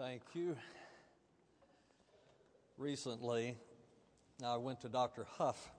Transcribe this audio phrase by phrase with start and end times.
[0.00, 0.56] Thank you.
[2.78, 3.58] Recently,
[4.42, 5.26] I went to Dr.
[5.32, 5.70] Huff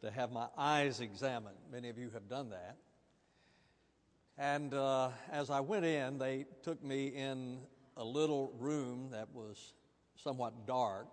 [0.00, 1.54] to have my eyes examined.
[1.70, 2.76] Many of you have done that.
[4.36, 7.60] And uh, as I went in, they took me in
[7.96, 9.74] a little room that was
[10.16, 11.06] somewhat dark.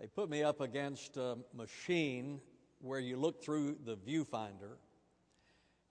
[0.00, 2.40] They put me up against a machine
[2.80, 4.78] where you look through the viewfinder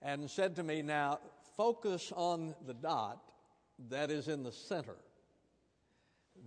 [0.01, 1.21] and said to me, Now
[1.55, 3.30] focus on the dot
[3.89, 4.95] that is in the center.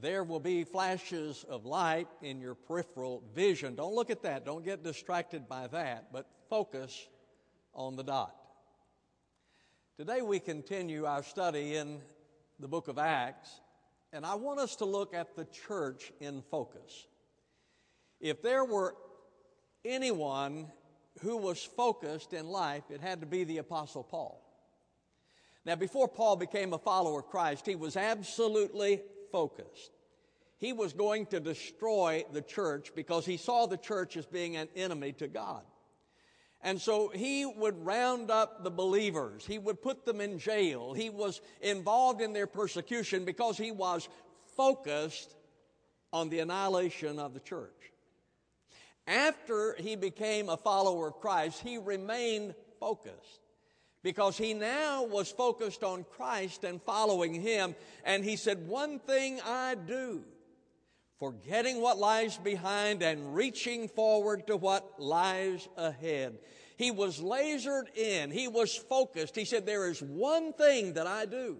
[0.00, 3.74] There will be flashes of light in your peripheral vision.
[3.74, 4.44] Don't look at that.
[4.44, 7.08] Don't get distracted by that, but focus
[7.74, 8.34] on the dot.
[9.96, 12.00] Today we continue our study in
[12.58, 13.60] the book of Acts,
[14.12, 17.06] and I want us to look at the church in focus.
[18.20, 18.96] If there were
[19.84, 20.66] anyone
[21.20, 24.43] who was focused in life, it had to be the Apostle Paul.
[25.64, 29.00] Now, before Paul became a follower of Christ, he was absolutely
[29.32, 29.90] focused.
[30.58, 34.68] He was going to destroy the church because he saw the church as being an
[34.76, 35.62] enemy to God.
[36.60, 39.44] And so he would round up the believers.
[39.44, 40.94] He would put them in jail.
[40.94, 44.08] He was involved in their persecution because he was
[44.56, 45.34] focused
[46.12, 47.70] on the annihilation of the church.
[49.06, 53.43] After he became a follower of Christ, he remained focused
[54.04, 57.74] because he now was focused on Christ and following him.
[58.04, 60.22] And he said, One thing I do,
[61.18, 66.38] forgetting what lies behind and reaching forward to what lies ahead.
[66.76, 69.34] He was lasered in, he was focused.
[69.34, 71.56] He said, There is one thing that I do.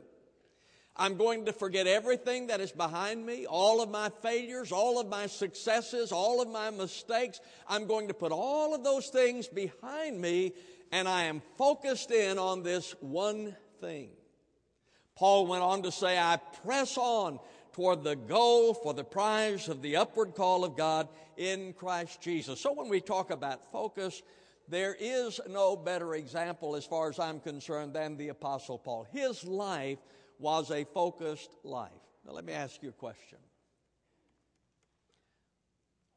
[0.96, 5.08] I'm going to forget everything that is behind me, all of my failures, all of
[5.08, 7.40] my successes, all of my mistakes.
[7.68, 10.52] I'm going to put all of those things behind me
[10.92, 14.10] and I am focused in on this one thing.
[15.16, 17.40] Paul went on to say, I press on
[17.72, 22.60] toward the goal for the prize of the upward call of God in Christ Jesus.
[22.60, 24.22] So when we talk about focus,
[24.68, 29.06] there is no better example, as far as I'm concerned, than the Apostle Paul.
[29.12, 29.98] His life
[30.38, 31.90] was a focused life.
[32.26, 33.38] Now, let me ask you a question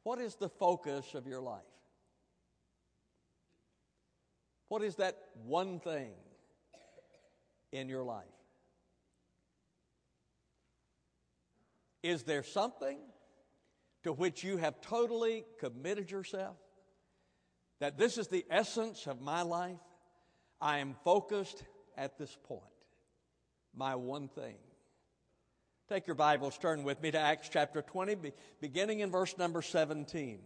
[0.04, 1.62] What is the focus of your life?
[4.70, 6.12] What is that one thing
[7.72, 8.26] in your life?
[12.04, 12.98] Is there something
[14.04, 16.58] to which you have totally committed yourself?
[17.80, 19.78] That this is the essence of my life?
[20.60, 21.64] I am focused
[21.98, 22.62] at this point.
[23.78, 24.56] My one thing.
[25.88, 30.40] Take your Bibles, turn with me to Acts chapter 20, beginning in verse number 17.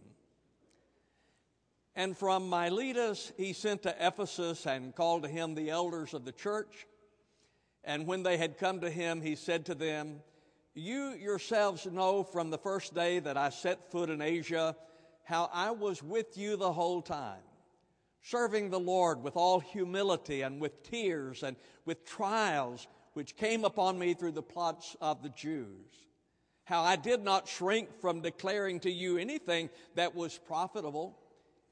[1.96, 6.32] And from Miletus he sent to Ephesus and called to him the elders of the
[6.32, 6.86] church.
[7.84, 10.20] And when they had come to him, he said to them,
[10.74, 14.76] You yourselves know from the first day that I set foot in Asia
[15.24, 17.40] how I was with you the whole time,
[18.20, 21.56] serving the Lord with all humility and with tears and
[21.86, 25.86] with trials which came upon me through the plots of the Jews.
[26.64, 31.18] How I did not shrink from declaring to you anything that was profitable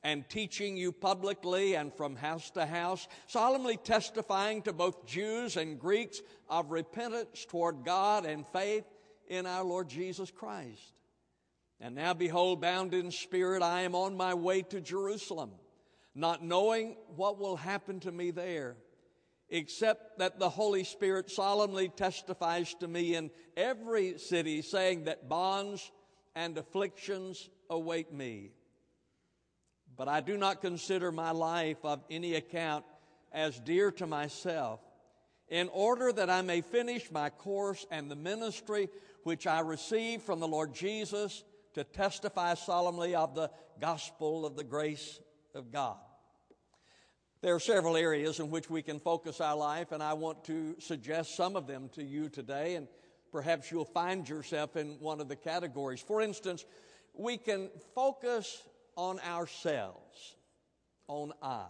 [0.03, 5.79] and teaching you publicly and from house to house, solemnly testifying to both Jews and
[5.79, 8.85] Greeks of repentance toward God and faith
[9.29, 10.93] in our Lord Jesus Christ.
[11.81, 15.51] And now, behold, bound in spirit, I am on my way to Jerusalem,
[16.15, 18.77] not knowing what will happen to me there,
[19.51, 25.91] except that the Holy Spirit solemnly testifies to me in every city, saying that bonds
[26.35, 28.53] and afflictions await me.
[29.97, 32.85] But I do not consider my life of any account
[33.33, 34.81] as dear to myself,
[35.49, 38.89] in order that I may finish my course and the ministry
[39.25, 41.45] which I received from the Lord Jesus
[41.75, 43.51] to testify solemnly of the
[43.81, 45.21] gospel of the grace
[45.55, 45.99] of God.
[47.43, 50.77] There are several areas in which we can focus our life, and I want to
[50.79, 52.87] suggest some of them to you today, and
[53.33, 56.01] perhaps you'll find yourself in one of the categories.
[56.01, 56.67] For instance,
[57.15, 58.63] we can focus
[58.95, 60.37] on ourselves,
[61.09, 61.65] on I.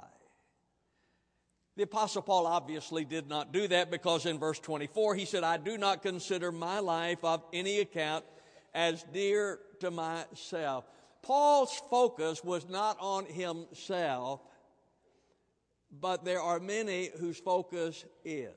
[1.76, 5.56] The Apostle Paul obviously did not do that because in verse 24 he said, I
[5.56, 8.24] do not consider my life of any account
[8.74, 10.84] as dear to myself.
[11.22, 14.40] Paul's focus was not on himself,
[15.90, 18.50] but there are many whose focus is.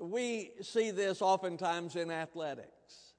[0.00, 3.14] We see this oftentimes in athletics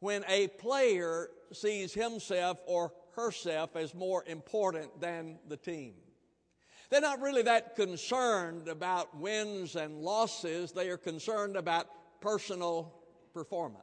[0.00, 5.94] when a player sees himself or herself as more important than the team.
[6.90, 10.72] They're not really that concerned about wins and losses.
[10.72, 11.86] They are concerned about
[12.20, 12.94] personal
[13.32, 13.80] performance.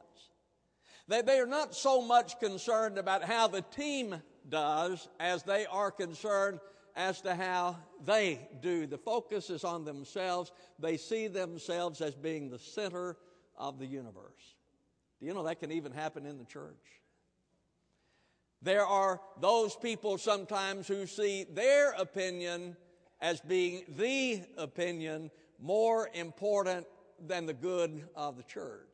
[1.08, 5.90] They, they are not so much concerned about how the team does as they are
[5.90, 6.60] concerned
[6.94, 8.86] as to how they do.
[8.86, 10.52] The focus is on themselves.
[10.78, 13.16] They see themselves as being the center
[13.56, 14.56] of the universe.
[15.20, 16.74] Do you know that can even happen in the church?
[18.60, 22.76] There are those people sometimes who see their opinion
[23.20, 25.30] as being the opinion
[25.60, 26.86] more important
[27.24, 28.88] than the good of the church.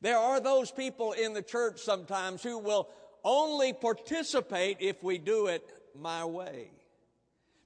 [0.00, 2.88] There are those people in the church sometimes who will
[3.24, 6.70] only participate if we do it my way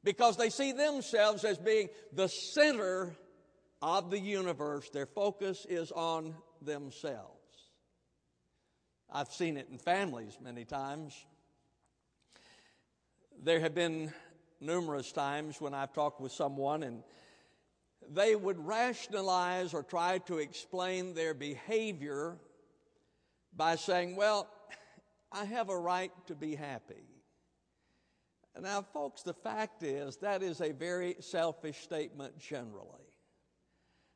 [0.06, 3.16] because they see themselves as being the center
[3.82, 4.88] of the universe.
[4.88, 7.32] Their focus is on themselves.
[9.12, 11.12] I've seen it in families many times.
[13.42, 14.12] There have been
[14.60, 17.02] numerous times when I've talked with someone and
[18.08, 22.36] they would rationalize or try to explain their behavior
[23.56, 24.48] by saying, Well,
[25.32, 27.15] I have a right to be happy.
[28.60, 33.06] Now, folks, the fact is that is a very selfish statement generally.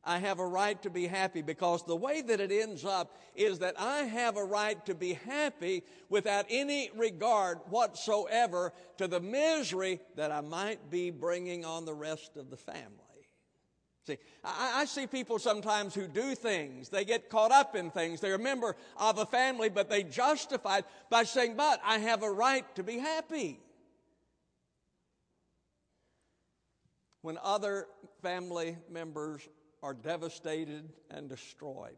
[0.02, 3.58] I have a right to be happy because the way that it ends up is
[3.58, 10.00] that I have a right to be happy without any regard whatsoever to the misery
[10.16, 12.96] that I might be bringing on the rest of the family.
[14.06, 18.20] See, I, I, see people sometimes who do things, they get caught up in things,
[18.20, 22.22] they're a member of a family, but they justify it by saying, But I have
[22.22, 23.60] a right to be happy.
[27.22, 27.86] When other
[28.22, 29.48] family members
[29.82, 31.96] are devastated and destroyed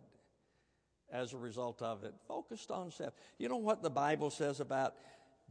[1.13, 2.15] as a result of it.
[2.27, 3.13] Focused on self.
[3.39, 4.95] You know what the Bible says about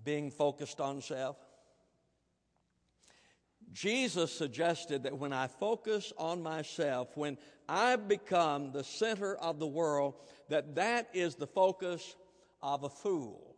[0.04, 1.38] being focused on self?
[3.72, 7.38] Jesus suggested that when I focus on myself, when
[7.70, 10.16] I become the center of the world,
[10.50, 12.16] that that is the focus
[12.62, 13.51] of a fool.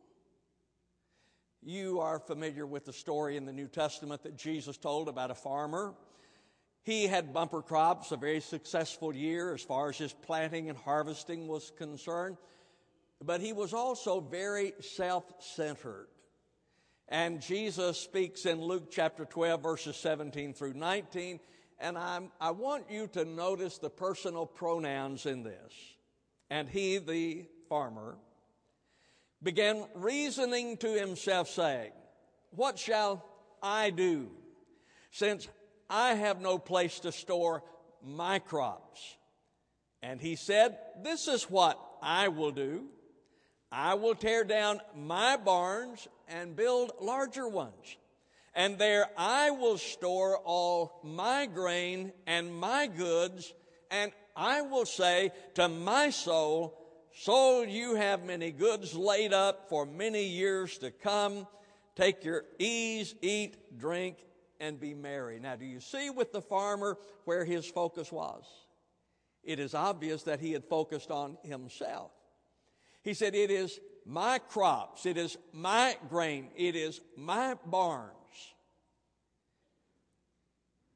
[1.66, 5.36] You are familiar with the story in the New Testament that Jesus told about a
[5.36, 5.94] farmer.
[6.84, 11.48] He had bumper crops, a very successful year as far as his planting and harvesting
[11.48, 12.36] was concerned,
[13.24, 16.08] but he was also very self centered.
[17.08, 21.40] And Jesus speaks in Luke chapter 12, verses 17 through 19.
[21.80, 25.74] And I'm, I want you to notice the personal pronouns in this.
[26.50, 28.18] And he, the farmer,
[29.44, 31.92] began reasoning to himself, saying,
[32.52, 33.26] What shall
[33.62, 34.30] I do,
[35.12, 35.48] since
[35.90, 37.64] I have no place to store
[38.02, 39.18] my crops?
[40.02, 42.86] And he said, This is what I will do.
[43.72, 47.98] I will tear down my barns and build larger ones.
[48.54, 53.52] And there I will store all my grain and my goods,
[53.90, 56.83] and I will say to my soul,
[57.16, 61.48] Soul, you have many goods laid up for many years to come.
[61.96, 64.18] Take your ease, eat, drink,
[64.60, 65.40] and be merry.
[65.40, 68.46] Now, do you see with the farmer where his focus was?
[69.44, 72.12] It is obvious that he had focused on himself.
[73.04, 78.14] He said, It is my crops, it is my grain, it is my barns.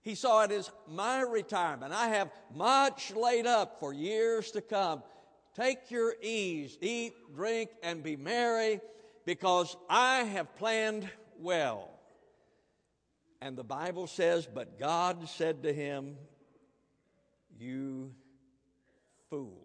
[0.02, 1.94] He saw it as my retirement.
[1.94, 5.04] I have much laid up for years to come.
[5.58, 8.80] Take your ease, eat, drink, and be merry,
[9.26, 11.10] because I have planned
[11.40, 11.90] well.
[13.42, 16.16] And the Bible says, But God said to him,
[17.58, 18.14] You
[19.32, 19.64] fool.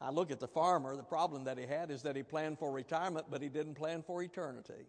[0.00, 2.72] I look at the farmer, the problem that he had is that he planned for
[2.72, 4.88] retirement, but he didn't plan for eternity.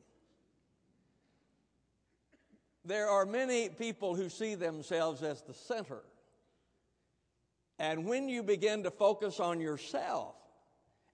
[2.84, 6.02] There are many people who see themselves as the center
[7.80, 10.36] and when you begin to focus on yourself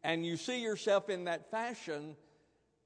[0.03, 2.15] and you see yourself in that fashion,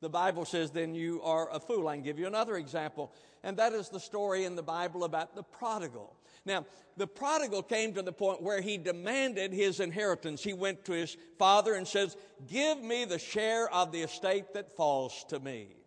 [0.02, 1.88] the Bible says then you are a fool.
[1.88, 3.14] I can give you another example,
[3.44, 6.16] and that is the story in the Bible about the prodigal.
[6.46, 6.66] Now,
[6.98, 10.44] the prodigal came to the point where he demanded his inheritance.
[10.44, 14.76] He went to his father and says, Give me the share of the estate that
[14.76, 15.78] falls to me.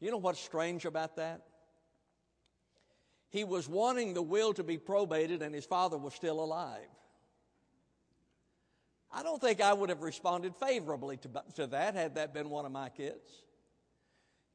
[0.00, 1.42] You know what's strange about that?
[3.30, 6.88] He was wanting the will to be probated, and his father was still alive.
[9.18, 12.64] I don't think I would have responded favorably to, to that had that been one
[12.64, 13.42] of my kids.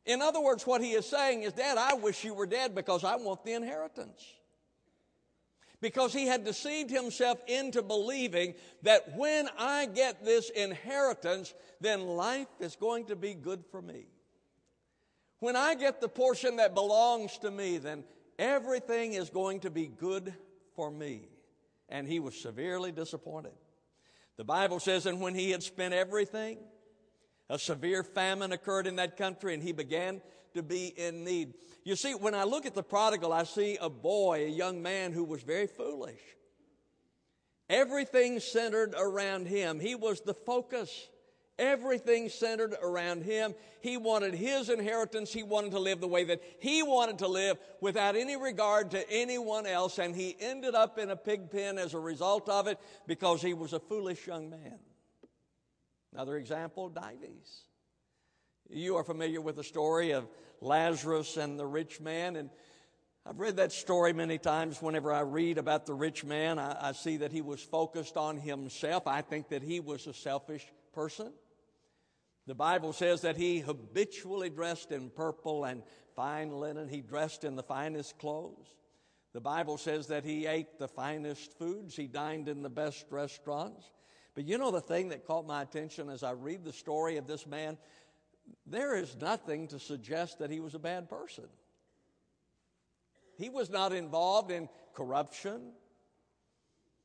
[0.06, 3.04] In other words, what he is saying is, Dad, I wish you were dead because
[3.04, 4.24] I want the inheritance.
[5.82, 8.54] Because he had deceived himself into believing
[8.84, 14.06] that when I get this inheritance, then life is going to be good for me.
[15.40, 18.06] When I get the portion that belongs to me, then
[18.40, 20.34] everything is going to be good
[20.74, 21.28] for me.
[21.90, 23.52] and he was severely disappointed.
[24.38, 26.58] The Bible says, and when he had spent everything,
[27.50, 30.22] a severe famine occurred in that country and he began
[30.54, 31.54] to be in need.
[31.84, 35.12] You see, when I look at the prodigal, I see a boy, a young man
[35.12, 36.22] who was very foolish.
[37.70, 39.80] Everything centered around him.
[39.80, 41.08] He was the focus.
[41.60, 43.54] Everything centered around him.
[43.80, 45.32] He wanted his inheritance.
[45.32, 49.10] He wanted to live the way that he wanted to live without any regard to
[49.12, 50.00] anyone else.
[50.00, 53.54] And he ended up in a pig pen as a result of it because he
[53.54, 54.80] was a foolish young man.
[56.12, 57.66] Another example, Dives.
[58.70, 60.28] You are familiar with the story of
[60.60, 62.36] Lazarus and the rich man.
[62.36, 62.50] And
[63.28, 64.82] I've read that story many times.
[64.82, 68.38] Whenever I read about the rich man, I, I see that he was focused on
[68.38, 69.06] himself.
[69.06, 71.32] I think that he was a selfish person.
[72.46, 75.84] The Bible says that he habitually dressed in purple and
[76.16, 76.90] fine linen.
[76.90, 78.68] He dressed in the finest clothes.
[79.34, 81.96] The Bible says that he ate the finest foods.
[81.96, 83.90] He dined in the best restaurants.
[84.36, 87.28] But you know the thing that caught my attention as I read the story of
[87.28, 87.78] this man?
[88.66, 91.46] There is nothing to suggest that he was a bad person.
[93.38, 95.72] He was not involved in corruption.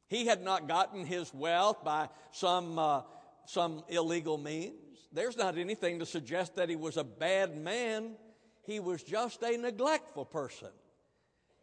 [0.09, 3.03] He had not gotten his wealth by some, uh,
[3.47, 4.88] some illegal means.
[5.13, 8.17] There's not anything to suggest that he was a bad man.
[8.65, 10.69] He was just a neglectful person.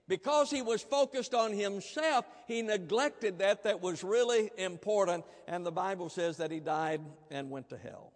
[0.08, 5.72] Because he was focused on himself, he neglected that that was really important, and the
[5.72, 8.12] Bible says that he died and went to hell.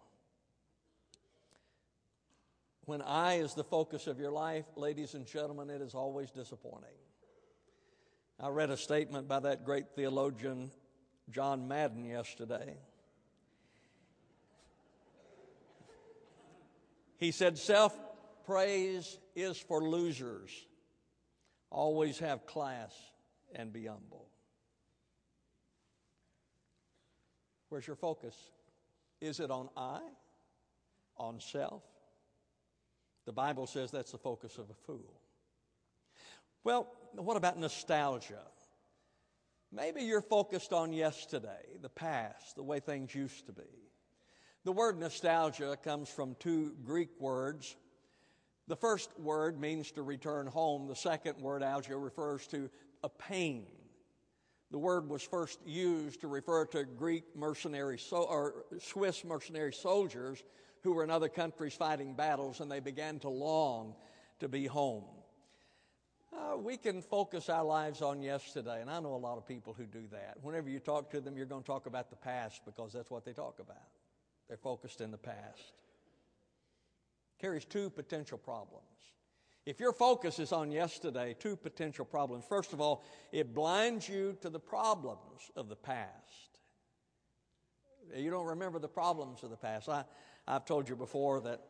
[2.84, 6.88] When I is the focus of your life, ladies and gentlemen, it is always disappointing.
[8.38, 10.70] I read a statement by that great theologian
[11.30, 12.76] John Madden yesterday.
[17.20, 17.96] He said, Self
[18.46, 20.50] praise is for losers.
[21.70, 22.92] Always have class
[23.54, 24.26] and be humble.
[27.68, 28.34] Where's your focus?
[29.20, 30.00] Is it on I?
[31.18, 31.84] On self?
[33.26, 35.20] The Bible says that's the focus of a fool.
[36.64, 38.42] Well, what about nostalgia?
[39.70, 43.89] Maybe you're focused on yesterday, the past, the way things used to be.
[44.64, 47.76] The word nostalgia comes from two Greek words.
[48.68, 50.86] The first word means to return home.
[50.86, 52.68] The second word, algia, refers to
[53.02, 53.66] a pain.
[54.70, 60.44] The word was first used to refer to Greek mercenary so, or Swiss mercenary soldiers
[60.82, 63.94] who were in other countries fighting battles and they began to long
[64.40, 65.04] to be home.
[66.32, 69.74] Uh, we can focus our lives on yesterday, and I know a lot of people
[69.76, 70.36] who do that.
[70.42, 73.24] Whenever you talk to them, you're going to talk about the past because that's what
[73.24, 73.88] they talk about.
[74.50, 75.74] They're focused in the past.
[77.40, 78.84] Carries two potential problems.
[79.64, 82.44] If your focus is on yesterday, two potential problems.
[82.48, 86.58] First of all, it blinds you to the problems of the past.
[88.12, 89.88] You don't remember the problems of the past.
[89.88, 90.02] I,
[90.48, 91.60] I've told you before that,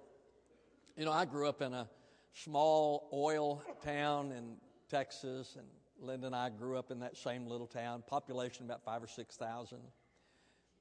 [0.97, 1.87] you know, I grew up in a
[2.33, 4.57] small oil town in
[4.89, 5.67] Texas, and
[6.01, 9.81] Linda and I grew up in that same little town, population about five or 6,000.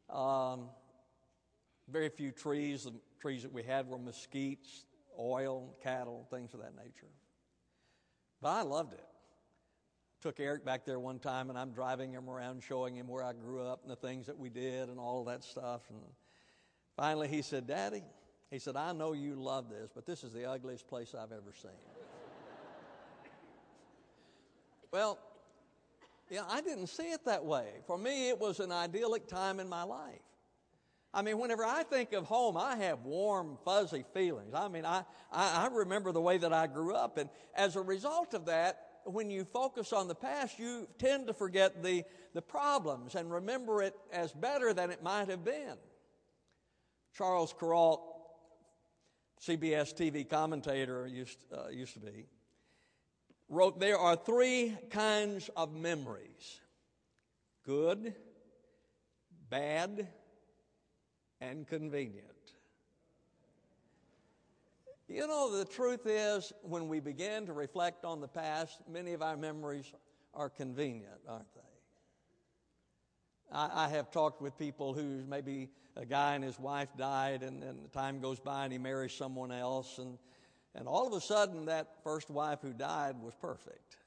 [0.09, 0.69] Um,
[1.91, 2.83] very few trees.
[2.83, 4.85] The trees that we had were mesquites,
[5.19, 7.11] oil, cattle, things of that nature.
[8.41, 9.05] But I loved it.
[10.21, 13.33] Took Eric back there one time, and I'm driving him around, showing him where I
[13.33, 15.81] grew up and the things that we did and all that stuff.
[15.89, 15.99] And
[16.97, 18.03] finally, he said, Daddy,
[18.51, 21.53] he said, I know you love this, but this is the ugliest place I've ever
[21.61, 21.71] seen.
[24.91, 25.17] well,
[26.29, 27.67] yeah, I didn't see it that way.
[27.87, 30.19] For me, it was an idyllic time in my life.
[31.13, 34.53] I mean, whenever I think of home, I have warm, fuzzy feelings.
[34.53, 37.17] I mean, I, I, I, remember the way that I grew up.
[37.17, 41.33] And as a result of that, when you focus on the past, you tend to
[41.33, 42.03] forget the,
[42.35, 45.77] the problems and remember it as better than it might have been.
[47.17, 48.01] Charles Kuralt,
[49.41, 52.27] CBS TV commentator, used, uh, used to be,
[53.47, 56.59] wrote There are three kinds of memories
[57.65, 58.13] good,
[59.49, 60.07] bad,
[61.41, 62.25] and convenient.
[65.07, 69.23] You know, the truth is, when we begin to reflect on the past, many of
[69.23, 69.91] our memories
[70.35, 71.61] are convenient, aren't they?
[73.51, 77.63] I, I have talked with people who maybe a guy and his wife died, and
[77.63, 80.19] then the time goes by and he marries someone else, and,
[80.75, 83.97] and all of a sudden, that first wife who died was perfect.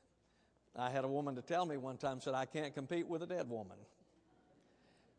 [0.76, 3.26] I had a woman to tell me one time, said, I can't compete with a
[3.26, 3.76] dead woman.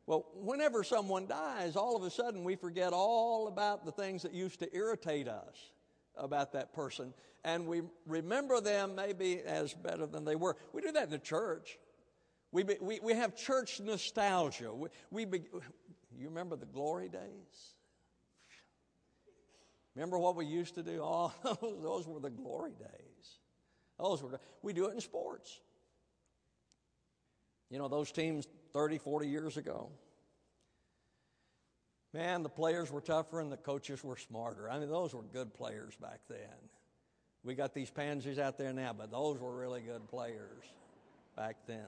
[0.05, 4.33] Well, whenever someone dies, all of a sudden we forget all about the things that
[4.33, 5.72] used to irritate us
[6.15, 10.57] about that person, and we remember them maybe as better than they were.
[10.74, 11.79] We do that in the church.
[12.51, 14.74] We, be, we, we have church nostalgia.
[14.74, 15.41] We, we be,
[16.17, 17.74] you remember the glory days?
[19.95, 21.01] Remember what we used to do?
[21.03, 21.31] Oh,
[21.81, 23.39] those were the glory days.
[24.00, 25.60] Those were, we do it in sports.
[27.69, 29.89] You know, those teams 30, 40 years ago.
[32.13, 34.70] Man, the players were tougher and the coaches were smarter.
[34.70, 36.38] I mean, those were good players back then.
[37.44, 40.63] We got these pansies out there now, but those were really good players
[41.36, 41.88] back then.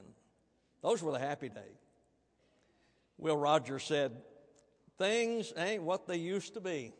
[0.82, 1.62] Those were the happy days.
[3.18, 4.12] Will Rogers said,
[4.98, 6.92] Things ain't what they used to be,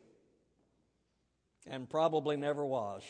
[1.67, 3.03] and probably never was.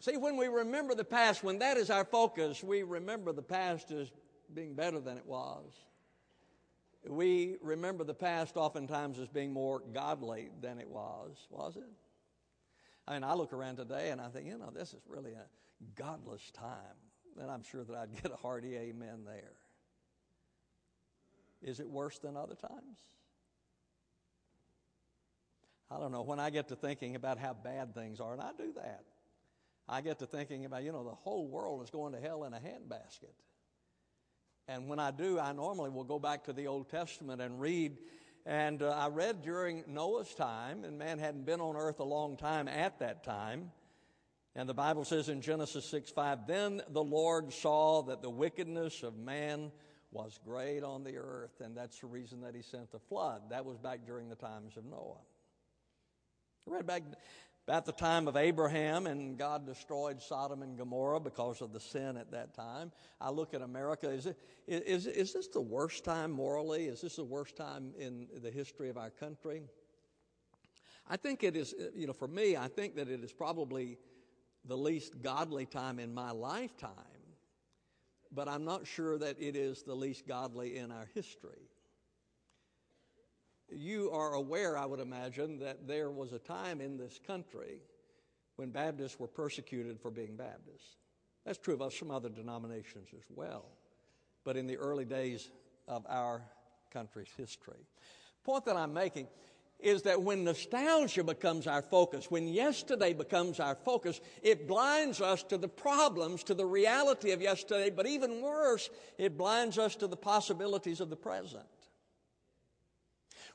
[0.00, 3.90] See, when we remember the past, when that is our focus, we remember the past
[3.90, 4.10] as
[4.54, 5.66] being better than it was.
[7.06, 11.84] We remember the past oftentimes as being more godly than it was, was it?
[13.06, 15.44] I mean, I look around today and I think, you know, this is really a
[15.96, 16.74] godless time.
[17.38, 19.52] And I'm sure that I'd get a hearty amen there.
[21.62, 22.98] Is it worse than other times?
[25.90, 26.22] I don't know.
[26.22, 29.04] When I get to thinking about how bad things are, and I do that,
[29.92, 32.54] I get to thinking about, you know, the whole world is going to hell in
[32.54, 33.34] a handbasket.
[34.68, 37.98] And when I do, I normally will go back to the Old Testament and read.
[38.46, 42.36] And uh, I read during Noah's time, and man hadn't been on earth a long
[42.36, 43.72] time at that time.
[44.54, 49.02] And the Bible says in Genesis 6 5, then the Lord saw that the wickedness
[49.02, 49.72] of man
[50.12, 53.42] was great on the earth, and that's the reason that he sent the flood.
[53.50, 55.18] That was back during the times of Noah.
[56.68, 57.02] I read back
[57.70, 62.16] about the time of Abraham, and God destroyed Sodom and Gomorrah because of the sin
[62.16, 62.90] at that time.
[63.20, 64.10] I look at America.
[64.10, 64.36] Is, it,
[64.66, 66.86] is, is this the worst time morally?
[66.86, 69.62] Is this the worst time in the history of our country?
[71.08, 73.98] I think it is, you know, for me, I think that it is probably
[74.64, 76.90] the least godly time in my lifetime,
[78.32, 81.69] but I'm not sure that it is the least godly in our history
[83.72, 87.80] you are aware, I would imagine, that there was a time in this country
[88.56, 90.96] when Baptists were persecuted for being Baptists.
[91.44, 93.64] That's true of us, some other denominations as well,
[94.44, 95.50] but in the early days
[95.88, 96.42] of our
[96.92, 97.86] country's history.
[98.44, 99.28] Point that I'm making
[99.78, 105.42] is that when nostalgia becomes our focus, when yesterday becomes our focus, it blinds us
[105.44, 110.06] to the problems, to the reality of yesterday, but even worse, it blinds us to
[110.06, 111.64] the possibilities of the present.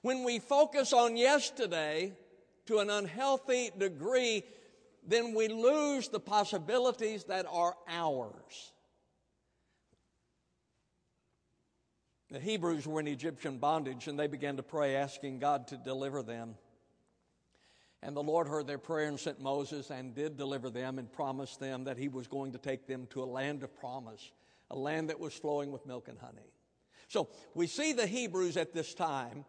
[0.05, 2.13] When we focus on yesterday
[2.67, 4.43] to an unhealthy degree,
[5.03, 8.71] then we lose the possibilities that are ours.
[12.29, 16.21] The Hebrews were in Egyptian bondage and they began to pray, asking God to deliver
[16.21, 16.53] them.
[18.03, 21.59] And the Lord heard their prayer and sent Moses and did deliver them and promised
[21.59, 24.31] them that he was going to take them to a land of promise,
[24.69, 26.53] a land that was flowing with milk and honey.
[27.07, 29.45] So we see the Hebrews at this time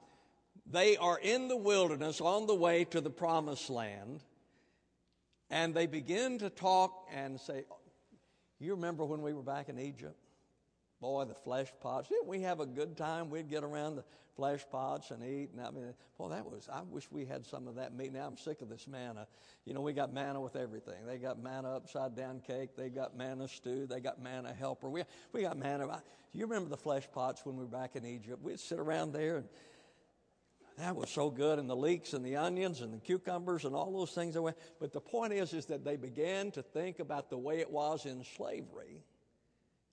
[0.71, 4.23] they are in the wilderness on the way to the promised land,
[5.51, 7.65] and they begin to talk and say,
[8.59, 10.17] You remember when we were back in Egypt?
[11.01, 12.09] Boy, the flesh pots.
[12.09, 13.31] Didn't we have a good time?
[13.31, 15.51] We'd get around the flesh pots and eat.
[15.53, 18.13] And I mean, boy, that was, I wish we had some of that meat.
[18.13, 19.27] Now I'm sick of this manna.
[19.65, 21.07] You know, we got manna with everything.
[21.07, 22.71] They got manna upside down cake.
[22.77, 23.87] They got manna stew.
[23.87, 24.89] They got manna helper.
[24.89, 25.03] We,
[25.33, 25.87] we got manna.
[25.87, 28.43] Do you remember the flesh pots when we were back in Egypt?
[28.43, 29.49] We'd sit around there and
[30.79, 33.93] that was so good, and the leeks and the onions and the cucumbers and all
[33.93, 34.35] those things.
[34.35, 34.57] that went.
[34.79, 38.05] But the point is, is that they began to think about the way it was
[38.05, 39.03] in slavery,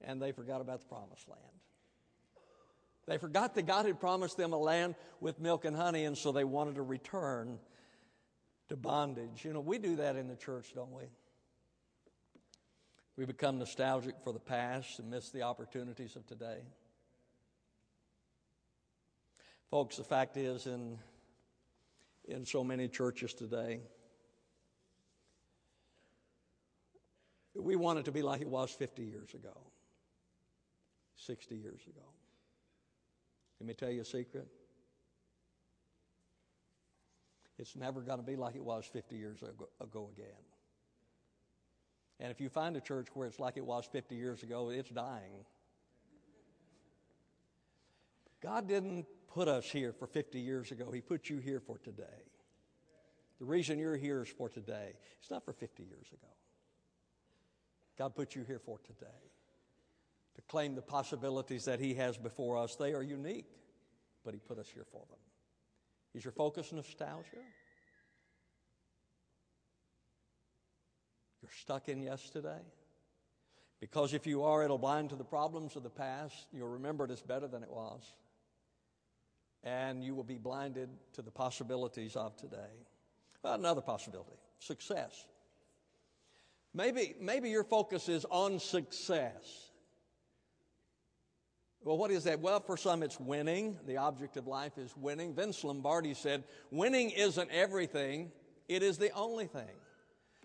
[0.02, 1.42] and they forgot about the promised land.
[3.06, 6.32] They forgot that God had promised them a land with milk and honey, and so
[6.32, 7.60] they wanted to return
[8.70, 9.44] to bondage.
[9.44, 11.04] You know, we do that in the church, don't we?
[13.16, 16.60] We become nostalgic for the past and miss the opportunities of today.
[19.74, 21.00] Folks, the fact is, in,
[22.26, 23.80] in so many churches today,
[27.56, 29.58] we want it to be like it was 50 years ago,
[31.16, 32.06] 60 years ago.
[33.60, 34.48] Let me tell you a secret.
[37.58, 40.46] It's never going to be like it was 50 years ago, ago again.
[42.20, 44.92] And if you find a church where it's like it was 50 years ago, it's
[44.92, 45.46] dying.
[48.44, 50.92] God didn't put us here for 50 years ago.
[50.92, 52.04] He put you here for today.
[53.40, 54.94] The reason you're here is for today.
[55.22, 56.28] It's not for 50 years ago.
[57.98, 59.08] God put you here for today
[60.36, 62.76] to claim the possibilities that He has before us.
[62.76, 63.50] They are unique,
[64.26, 65.20] but He put us here for them.
[66.14, 67.38] Is your focus nostalgia?
[71.42, 72.62] You're stuck in yesterday?
[73.80, 76.48] Because if you are, it'll blind to the problems of the past.
[76.54, 78.02] You'll remember it as better than it was.
[79.64, 82.58] And you will be blinded to the possibilities of today.
[83.44, 85.26] Well, another possibility success.
[86.74, 89.70] Maybe, maybe your focus is on success.
[91.84, 92.40] Well, what is that?
[92.40, 93.78] Well, for some, it's winning.
[93.86, 95.36] The object of life is winning.
[95.36, 98.32] Vince Lombardi said, Winning isn't everything,
[98.70, 99.76] it is the only thing.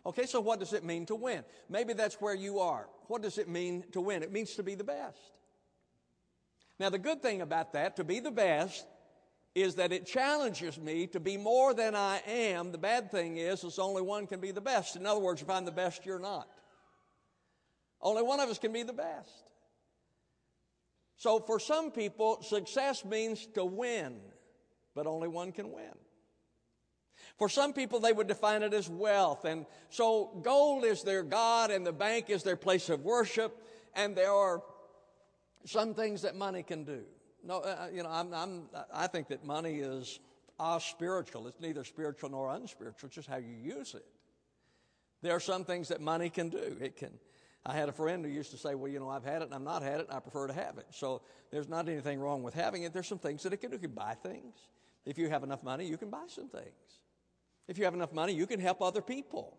[0.04, 1.44] Okay, so what does it mean to win?
[1.68, 2.88] Maybe that's where you are.
[3.06, 4.22] What does it mean to win?
[4.22, 5.18] It means to be the best.
[6.80, 8.86] Now, the good thing about that, to be the best,
[9.62, 12.72] is that it challenges me to be more than I am.
[12.72, 14.96] The bad thing is, is only one can be the best.
[14.96, 16.48] In other words, if I'm the best, you're not.
[18.00, 19.30] Only one of us can be the best.
[21.16, 24.20] So for some people, success means to win,
[24.94, 25.94] but only one can win.
[27.38, 29.44] For some people, they would define it as wealth.
[29.44, 33.64] And so gold is their God and the bank is their place of worship.
[33.94, 34.62] And there are
[35.64, 37.02] some things that money can do.
[37.48, 38.62] No, uh, uh you know, I'm, I'm,
[38.94, 40.20] I think that money is
[40.78, 41.48] spiritual.
[41.48, 44.06] It's neither spiritual nor unspiritual, it's just how you use it.
[45.22, 46.76] There are some things that money can do.
[46.80, 47.18] It can
[47.68, 49.54] I had a friend who used to say, Well, you know, I've had it and
[49.54, 50.86] I'm not had it and I prefer to have it.
[50.90, 52.92] So there's not anything wrong with having it.
[52.92, 53.76] There's some things that it can do.
[53.76, 54.54] You can buy things.
[55.04, 57.00] If you have enough money, you can buy some things.
[57.66, 59.58] If you have enough money, you can help other people.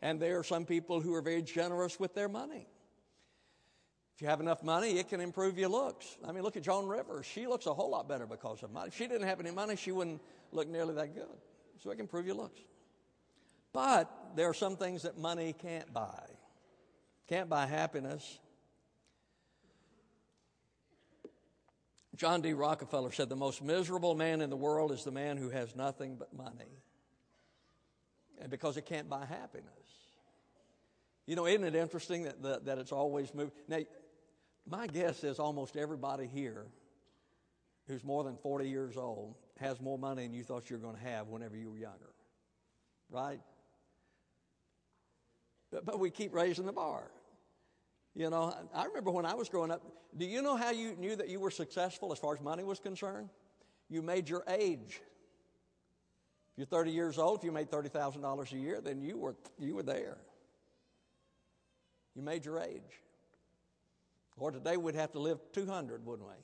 [0.00, 2.66] And there are some people who are very generous with their money.
[4.20, 6.18] If you have enough money, it can improve your looks.
[6.28, 7.24] I mean, look at Joan Rivers.
[7.24, 8.88] She looks a whole lot better because of money.
[8.88, 10.20] If she didn't have any money, she wouldn't
[10.52, 11.24] look nearly that good.
[11.82, 12.60] So it can improve your looks.
[13.72, 16.22] But there are some things that money can't buy.
[17.28, 18.38] Can't buy happiness.
[22.14, 22.52] John D.
[22.52, 26.16] Rockefeller said, The most miserable man in the world is the man who has nothing
[26.16, 26.82] but money.
[28.38, 29.70] And because it can't buy happiness.
[31.26, 33.52] You know, isn't it interesting that, that, that it's always moving?
[33.66, 33.78] Now,
[34.68, 36.66] my guess is almost everybody here
[37.86, 40.96] who's more than 40 years old has more money than you thought you were going
[40.96, 42.14] to have whenever you were younger.
[43.10, 43.40] Right?
[45.70, 47.10] But, but we keep raising the bar.
[48.14, 49.82] You know, I remember when I was growing up,
[50.16, 52.80] do you know how you knew that you were successful as far as money was
[52.80, 53.28] concerned?
[53.88, 55.00] You made your age.
[56.52, 59.74] If you're 30 years old, if you made $30,000 a year, then you were, you
[59.74, 60.18] were there.
[62.14, 63.00] You made your age.
[64.40, 66.34] Or today we'd have to live 200, wouldn't we?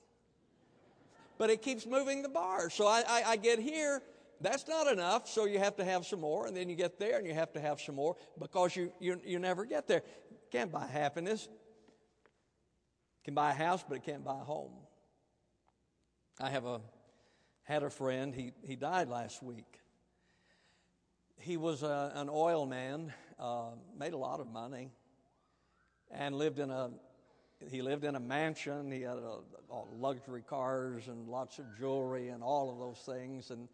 [1.39, 2.71] But it keeps moving the bar.
[2.71, 4.03] So I, I, I get here,
[4.41, 7.19] that's not enough, so you have to have some more, and then you get there
[7.19, 10.03] and you have to have some more because you, you, you never get there.
[10.53, 11.49] Can't buy happiness.
[13.25, 14.73] Can buy a house, but it can't buy a home.
[16.39, 16.81] I have a
[17.65, 18.33] had a friend.
[18.33, 19.81] He he died last week.
[21.39, 24.93] He was a, an oil man, uh, made a lot of money,
[26.11, 26.91] and lived in a
[27.71, 28.91] he lived in a mansion.
[28.91, 29.39] He had a,
[29.71, 33.51] a luxury cars and lots of jewelry and all of those things.
[33.51, 33.69] And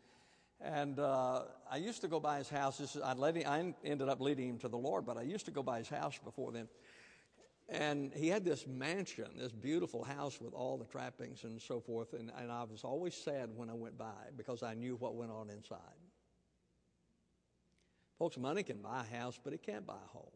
[0.64, 2.97] and uh, I used to go by his house.
[3.03, 5.51] I, led him, I ended up leading him to the Lord, but I used to
[5.51, 6.68] go by his house before then.
[7.68, 12.12] And he had this mansion, this beautiful house with all the trappings and so forth.
[12.12, 15.33] And, and I was always sad when I went by because I knew what went
[15.33, 15.79] on inside.
[18.18, 20.31] Folks, money can buy a house, but it can't buy a home.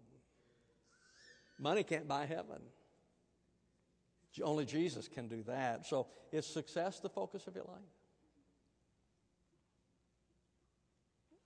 [1.59, 2.63] Money can't buy heaven.
[4.43, 5.87] Only Jesus can do that.
[5.87, 7.77] So is success the focus of your life?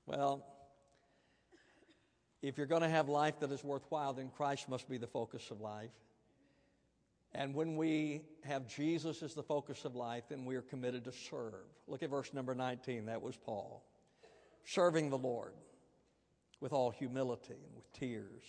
[0.06, 0.44] Well,
[2.42, 5.50] if you're going to have life that is worthwhile, then Christ must be the focus
[5.50, 5.90] of life.
[7.32, 11.12] And when we have Jesus as the focus of life, then we are committed to
[11.12, 11.54] serve.
[11.86, 13.06] Look at verse number 19.
[13.06, 13.84] That was Paul.
[14.64, 15.52] Serving the Lord
[16.60, 18.42] with all humility and with tears,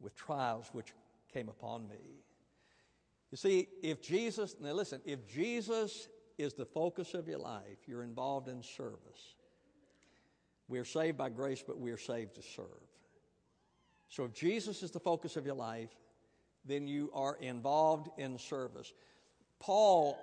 [0.00, 0.92] with trials which
[1.32, 2.22] came upon me.
[3.30, 8.02] You see, if Jesus, now listen, if Jesus is the focus of your life, you're
[8.02, 9.34] involved in service.
[10.68, 12.66] We are saved by grace, but we are saved to serve.
[14.08, 15.90] So if Jesus is the focus of your life,
[16.64, 18.92] then you are involved in service.
[19.58, 20.18] Paul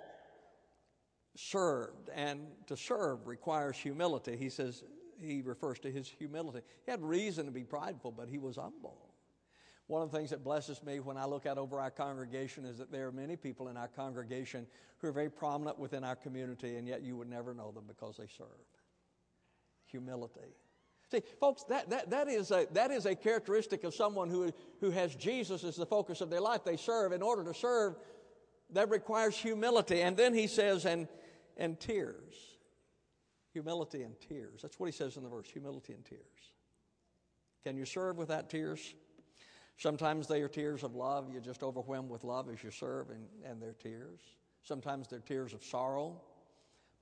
[1.36, 4.38] served, and to serve requires humility.
[4.38, 4.84] He says,
[5.20, 6.62] he refers to his humility.
[6.86, 8.98] He had reason to be prideful, but he was humble.
[9.88, 12.78] One of the things that blesses me when I look out over our congregation is
[12.80, 14.66] that there are many people in our congregation
[14.98, 18.18] who are very prominent within our community, and yet you would never know them because
[18.18, 18.48] they serve
[19.86, 20.56] humility.
[21.12, 24.90] See, folks, that, that, that, is a, that is a characteristic of someone who, who
[24.90, 26.64] has Jesus as the focus of their life.
[26.64, 27.12] They serve.
[27.12, 27.96] In order to serve,
[28.72, 30.02] that requires humility.
[30.02, 31.08] And then he says, and,
[31.58, 32.34] and tears.
[33.54, 34.62] Humility and tears.
[34.64, 36.22] That's what he says in the verse humility and tears.
[37.64, 38.96] Can you serve without tears?
[39.78, 41.30] Sometimes they are tears of love.
[41.32, 44.20] You're just overwhelmed with love as you serve, and, and they're tears.
[44.64, 46.22] Sometimes they're tears of sorrow.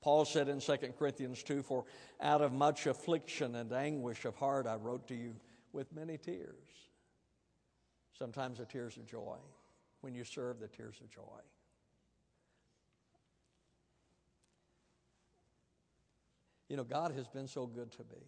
[0.01, 1.85] Paul said in 2 Corinthians 2 For
[2.19, 5.35] out of much affliction and anguish of heart I wrote to you
[5.71, 6.67] with many tears.
[8.17, 9.37] Sometimes they're tears of joy.
[10.01, 11.21] When you serve, the tears of joy.
[16.67, 18.23] You know, God has been so good to me.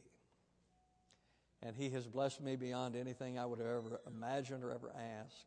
[1.61, 5.45] And He has blessed me beyond anything I would have ever imagined or ever asked.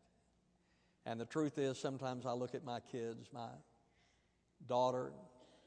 [1.06, 3.48] And the truth is, sometimes I look at my kids, my
[4.66, 5.12] daughter,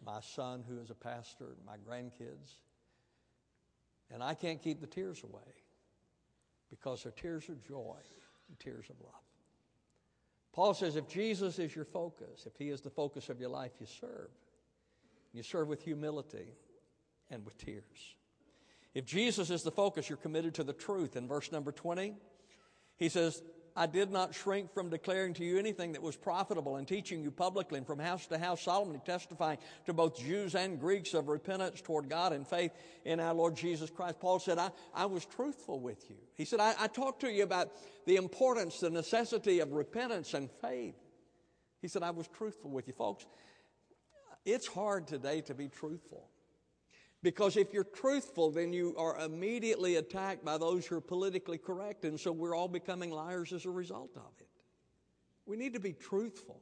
[0.06, 2.56] my son who is a pastor, my grandkids,
[4.14, 5.42] and I can't keep the tears away
[6.70, 7.98] because they're tears of joy
[8.50, 9.14] and tears of love.
[10.54, 13.72] Paul says if Jesus is your focus, if he is the focus of your life,
[13.80, 14.30] you serve.
[15.34, 16.54] You serve with humility
[17.30, 18.16] and with tears.
[18.94, 21.16] If Jesus is the focus, you're committed to the truth.
[21.16, 22.14] In verse number 20,
[22.98, 23.42] he says,
[23.76, 27.32] I did not shrink from declaring to you anything that was profitable and teaching you
[27.32, 31.80] publicly and from house to house solemnly testifying to both Jews and Greeks of repentance
[31.82, 32.74] toward God and faith
[33.06, 34.20] in our Lord Jesus Christ.
[34.20, 36.18] Paul said, I, I was truthful with you.
[36.36, 37.72] He said, I, I talked to you about
[38.06, 40.96] the importance, the necessity of repentance and faith.
[41.82, 42.94] He said, I was truthful with you.
[42.94, 43.26] Folks,
[44.46, 46.31] it's hard today to be truthful.
[47.24, 52.04] Because if you're truthful, then you are immediately attacked by those who are politically correct,
[52.04, 54.48] and so we're all becoming liars as a result of it.
[55.46, 56.62] We need to be truthful.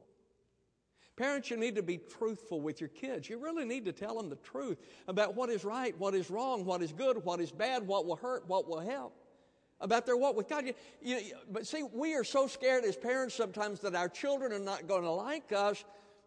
[1.15, 3.29] Parents, you need to be truthful with your kids.
[3.29, 6.65] You really need to tell them the truth about what is right, what is wrong,
[6.65, 9.15] what is good, what is bad, what will hurt, what will help.
[9.81, 10.65] About their walk with God.
[10.65, 11.19] You, you,
[11.49, 15.03] but see, we are so scared as parents sometimes that our children are not going
[15.03, 15.85] to like us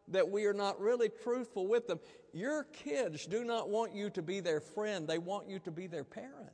[0.08, 2.00] that we are not really truthful with them.
[2.32, 5.86] Your kids do not want you to be their friend, they want you to be
[5.86, 6.50] their parent.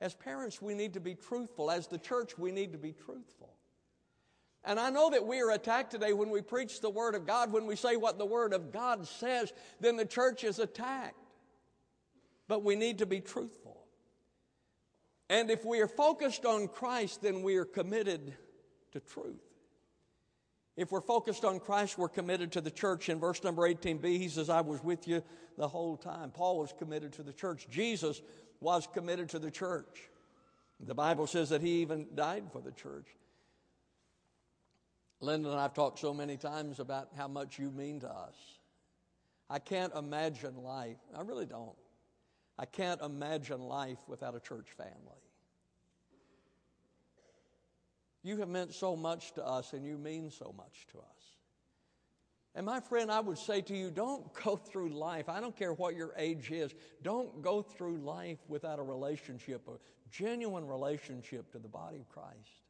[0.00, 1.70] As parents, we need to be truthful.
[1.70, 3.54] As the church, we need to be truthful.
[4.64, 7.52] And I know that we are attacked today when we preach the Word of God,
[7.52, 11.16] when we say what the Word of God says, then the church is attacked.
[12.48, 13.86] But we need to be truthful.
[15.28, 18.34] And if we are focused on Christ, then we are committed
[18.92, 19.49] to truth.
[20.76, 23.08] If we're focused on Christ, we're committed to the church.
[23.08, 25.22] In verse number 18b, he says, I was with you
[25.58, 26.30] the whole time.
[26.30, 27.66] Paul was committed to the church.
[27.70, 28.22] Jesus
[28.60, 30.08] was committed to the church.
[30.78, 33.06] The Bible says that he even died for the church.
[35.20, 38.34] Linda and I have talked so many times about how much you mean to us.
[39.50, 40.96] I can't imagine life.
[41.14, 41.76] I really don't.
[42.58, 45.20] I can't imagine life without a church family.
[48.22, 51.04] You have meant so much to us, and you mean so much to us.
[52.54, 55.28] And my friend, I would say to you, don't go through life.
[55.28, 56.74] I don't care what your age is.
[57.02, 59.78] Don't go through life without a relationship, a
[60.10, 62.64] genuine relationship to the body of Christ.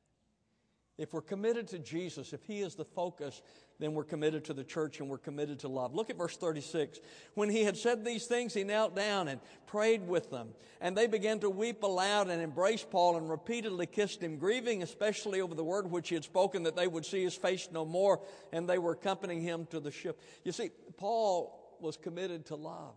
[0.98, 3.40] If we're committed to Jesus, if He is the focus,
[3.80, 5.94] then we're committed to the church and we're committed to love.
[5.94, 7.00] Look at verse 36.
[7.34, 10.50] When he had said these things, he knelt down and prayed with them.
[10.80, 15.40] And they began to weep aloud and embrace Paul and repeatedly kissed him, grieving especially
[15.40, 18.20] over the word which he had spoken that they would see his face no more.
[18.52, 20.20] And they were accompanying him to the ship.
[20.44, 22.94] You see, Paul was committed to love.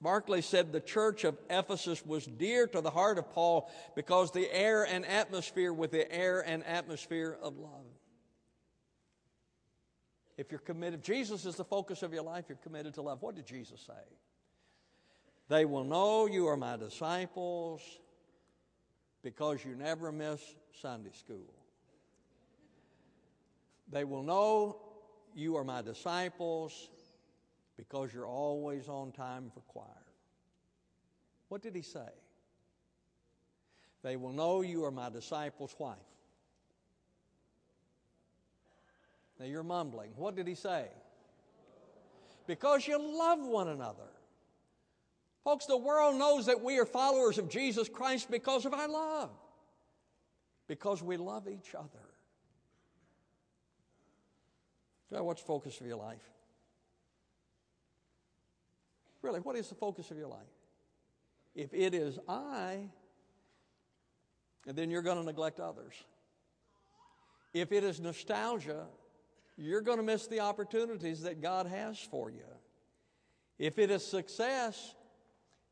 [0.00, 4.52] Barclay said the church of Ephesus was dear to the heart of Paul because the
[4.52, 7.86] air and atmosphere with the air and atmosphere of love.
[10.36, 13.22] If you're committed, Jesus is the focus of your life, you're committed to love.
[13.22, 13.92] What did Jesus say?
[15.48, 17.80] They will know you are my disciples
[19.22, 20.40] because you never miss
[20.80, 21.54] Sunday school.
[23.90, 24.78] They will know
[25.34, 26.88] you are my disciples
[27.76, 29.86] because you're always on time for choir.
[31.48, 32.00] What did he say?
[34.02, 35.96] They will know you are my disciples' wife.
[39.38, 40.10] Now you're mumbling.
[40.16, 40.86] What did he say?
[42.46, 44.08] Because you love one another.
[45.44, 49.30] Folks, the world knows that we are followers of Jesus Christ because of our love,
[50.66, 51.88] because we love each other.
[55.10, 56.28] what's the focus of your life?
[59.22, 60.40] Really, what is the focus of your life?
[61.54, 62.88] If it is I,
[64.66, 65.94] and then you're going to neglect others.
[67.52, 68.86] If it is nostalgia,
[69.56, 72.44] you're going to miss the opportunities that God has for you.
[73.58, 74.94] If it is success,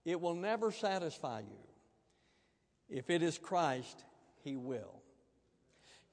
[0.05, 1.59] it will never satisfy you.
[2.89, 4.05] If it is Christ,
[4.45, 5.03] He will.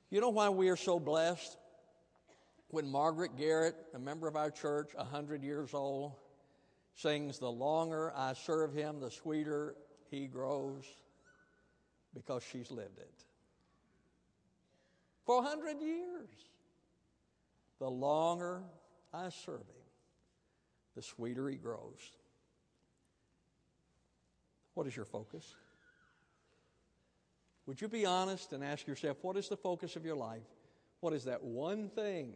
[0.09, 1.57] You know why we are so blessed?
[2.69, 6.13] When Margaret Garrett, a member of our church, 100 years old,
[6.95, 9.75] sings, The longer I serve him, the sweeter
[10.09, 10.85] he grows.
[12.13, 13.23] because she's lived it.
[15.25, 16.29] For a hundred years.
[17.79, 18.61] The longer
[19.13, 19.83] I serve him,
[20.95, 22.11] the sweeter he grows.
[24.73, 25.55] What is your focus?
[27.65, 30.41] Would you be honest and ask yourself, what is the focus of your life?
[31.01, 32.33] What is that one thing,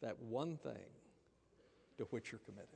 [0.00, 0.86] that one thing
[1.98, 2.68] to which you're committed?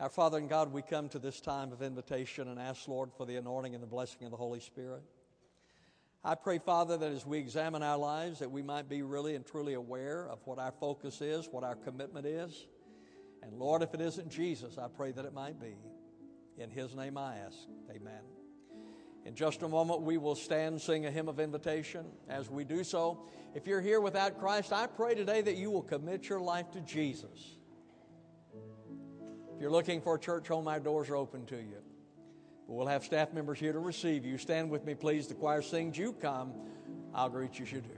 [0.00, 3.26] Our Father and God, we come to this time of invitation and ask, Lord, for
[3.26, 5.02] the anointing and the blessing of the Holy Spirit.
[6.28, 9.46] I pray, Father, that as we examine our lives, that we might be really and
[9.46, 12.66] truly aware of what our focus is, what our commitment is.
[13.42, 15.78] And Lord, if it isn't Jesus, I pray that it might be.
[16.58, 17.56] In His name I ask.
[17.90, 18.20] Amen.
[19.24, 22.04] In just a moment, we will stand, sing a hymn of invitation.
[22.28, 23.22] As we do so,
[23.54, 26.82] if you're here without Christ, I pray today that you will commit your life to
[26.82, 27.56] Jesus.
[29.54, 31.82] If you're looking for a church home, our doors are open to you.
[32.68, 34.36] But we'll have staff members here to receive you.
[34.36, 35.26] Stand with me, please.
[35.26, 36.52] The choir sings, You come.
[37.14, 37.97] I'll greet you you do.